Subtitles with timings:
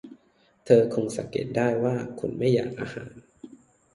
[0.65, 3.11] เธอคงสังเกตได้ว่าคุณไม่อยากอาหาร